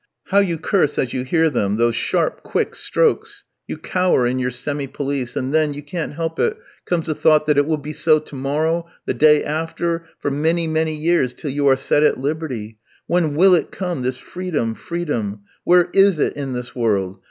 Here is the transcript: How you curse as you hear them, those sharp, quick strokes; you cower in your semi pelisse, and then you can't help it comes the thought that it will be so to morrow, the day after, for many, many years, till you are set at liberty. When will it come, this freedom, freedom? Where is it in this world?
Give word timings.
How 0.29 0.39
you 0.39 0.57
curse 0.57 0.97
as 0.97 1.13
you 1.13 1.21
hear 1.21 1.47
them, 1.51 1.75
those 1.75 1.95
sharp, 1.95 2.41
quick 2.41 2.73
strokes; 2.73 3.45
you 3.67 3.77
cower 3.77 4.25
in 4.25 4.39
your 4.39 4.49
semi 4.49 4.87
pelisse, 4.87 5.35
and 5.35 5.53
then 5.53 5.75
you 5.75 5.83
can't 5.83 6.13
help 6.13 6.39
it 6.39 6.57
comes 6.87 7.05
the 7.05 7.13
thought 7.13 7.45
that 7.45 7.59
it 7.59 7.67
will 7.67 7.77
be 7.77 7.93
so 7.93 8.17
to 8.17 8.33
morrow, 8.35 8.87
the 9.05 9.13
day 9.13 9.43
after, 9.43 10.05
for 10.17 10.31
many, 10.31 10.65
many 10.65 10.95
years, 10.95 11.35
till 11.35 11.51
you 11.51 11.67
are 11.67 11.75
set 11.77 12.01
at 12.01 12.17
liberty. 12.17 12.79
When 13.05 13.35
will 13.35 13.53
it 13.53 13.69
come, 13.71 14.01
this 14.01 14.17
freedom, 14.17 14.73
freedom? 14.73 15.41
Where 15.65 15.87
is 15.93 16.17
it 16.17 16.35
in 16.35 16.53
this 16.53 16.75
world? 16.75 17.19